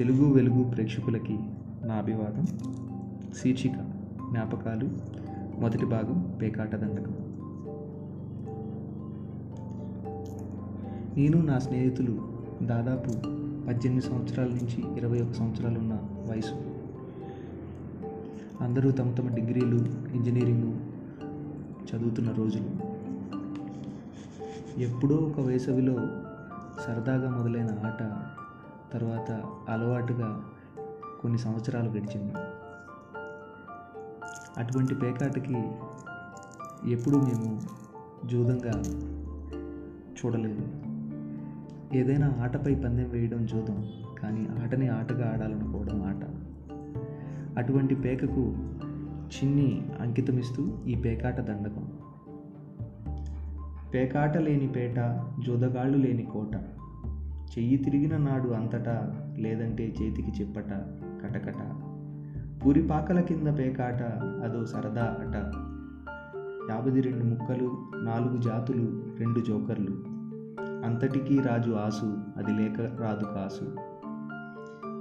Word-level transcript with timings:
తెలుగు 0.00 0.32
వెలుగు 0.32 0.64
ప్రేక్షకులకి 0.64 1.38
నా 1.84 1.94
అభివాదం. 1.94 2.46
శీర్షిక 3.34 3.72
జ్ఞాపకాలు. 4.30 4.88
మొదటి 5.60 5.86
భాగం 5.86 6.38
పేకాట 6.42 6.76
దండకం. 6.76 7.14
నేను 11.16 11.42
నా 11.42 11.58
స్నేహితులు 11.58 12.28
దాదాపు 12.62 13.10
పద్దెనిమిది 13.66 14.06
సంవత్సరాల 14.06 14.48
నుంచి 14.48 14.96
ఇరవై 14.96 15.22
ఒక 15.22 15.32
సంవత్సరాలు 15.32 15.78
ఉన్న 15.78 15.98
వయసు. 16.30 16.54
అందరూ 18.64 18.90
తమ 18.90 19.10
తమ 19.10 19.34
డిగ్రీలు 19.34 19.76
ఇంజనీరింగ్ 20.14 20.72
చదువుతున్న 21.90 22.32
రోజులు. 22.32 22.68
ఎప్పుడో 24.80 25.16
ఒక 25.16 25.40
వేసవిలో 25.40 25.94
సరదాగా 26.86 27.30
మొదలైన 27.30 27.68
ఆట 27.84 28.26
తర్వాత 28.92 29.30
అలవాటుగా 29.68 30.44
కొన్ని 31.20 31.38
సంవత్సరాలు 31.38 31.90
గడిచింది. 31.90 32.32
అటువంటి 34.58 34.94
పేకాటకి 34.94 35.68
ఎప్పుడూ 36.90 37.20
మేము 37.20 37.60
జూదంగా 38.26 38.82
చూడలేదు. 39.94 40.68
ఏదైనా 41.96 42.36
ఆటపై 42.40 42.74
పందెం 42.74 43.10
వేయడం 43.10 43.46
జూదం 43.46 43.92
కానీ 44.22 44.48
ఆటని 44.62 44.88
ఆటగా 44.88 45.32
ఆడాలనుకోవడం 45.32 46.02
ఆట. 46.02 46.24
అటువంటి 47.58 47.94
పేకకు 47.94 48.56
చిన్ని 49.30 49.88
అంకితమిస్తూ 50.00 50.78
ఈ 50.86 50.94
పేకాట 50.94 51.40
దండకం. 51.40 51.92
పేకాట 53.94 54.36
లేని 54.36 54.68
పేట 54.68 55.24
జూదగాళ్ళు 55.46 55.98
లేని 55.98 56.22
కోట. 56.22 56.79
చెయ్యి 57.58 57.76
తిరిగిన 57.76 58.16
నాడు 58.16 58.48
అంతటా 58.48 59.26
లేదంటే 59.38 59.94
చేతికి 60.02 60.42
చెప్పట 60.42 60.70
కటకట. 61.22 61.72
పూరిపాకల 62.64 63.20
కింద 63.20 63.58
పేకాట 63.58 64.02
అదో 64.44 64.66
సరదా 64.66 65.16
అట. 65.20 65.34
యాభై 66.70 67.00
రెండు 67.00 67.24
ముక్కలు 67.24 67.76
నాలుగు 68.04 68.42
జాతులు 68.42 69.02
రెండు 69.18 69.40
జోకర్లు. 69.40 69.96
అంతటికీ 70.86 71.40
రాజు 71.40 71.70
ఆసు 71.70 72.18
అది 72.36 72.52
లేక 72.52 72.80
రాదు 72.80 73.24
కాసు. 73.24 73.76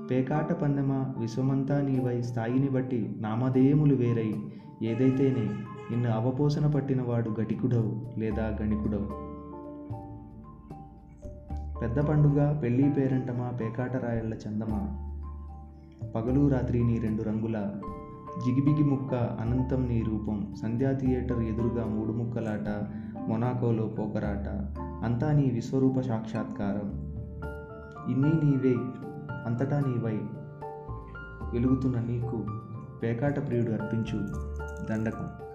పేకాట 0.08 0.54
పందెమా 0.54 1.14
విశ్వమంతా 1.18 1.82
నీవై 1.82 2.22
స్థాయిని 2.22 2.70
బట్టి 2.70 3.16
నామధేయములు 3.20 3.96
వేరై. 3.96 4.34
ఏదైతేనే 4.84 5.50
నిన్ను 5.92 6.10
అవపోసన 6.10 6.68
పట్టినవాడు 6.68 7.30
గటికుడవు 7.40 8.20
లేదా 8.20 8.58
గణికుడవు. 8.62 9.29
పెద్ద 11.90 12.10
పండుగ 12.10 12.60
పెళ్ళి 12.60 12.90
పేరంటమా 12.90 13.50
పేకాటరాయళ్ళ 13.50 14.34
చందమా? 14.34 14.82
పగలు 16.16 16.48
రాత్రి 16.48 16.84
నీ 16.84 17.00
రెండు 17.00 17.24
రంగుల 17.24 17.72
జిగిబిగి 18.46 18.84
ముక్క 18.84 19.16
అనంతం 19.16 19.88
నీ 19.88 20.02
రూపం. 20.02 20.54
సంధ్యా 20.62 20.92
థియేటర్ 20.92 21.40
ఎదురుగా 21.40 21.86
మూడు 21.86 22.12
ముక్కలాట 22.12 22.88
మొనాకోలో 23.28 23.88
పోకరాట. 23.88 24.78
అంతా 24.80 25.32
నీ 25.32 25.50
విశ్వరూప 25.50 26.00
సాక్షాత్కారం. 26.00 26.90
ఇన్ని 28.12 28.46
నీవే 28.46 28.76
అంతటా 29.46 29.80
నీవై 29.80 30.20
వెలుగుతున్న 31.54 32.00
నీకు 32.00 32.46
పేకాట 33.04 33.48
ప్రియుడు 33.48 33.72
అర్పించు 33.72 34.18
దండకం. 34.92 35.49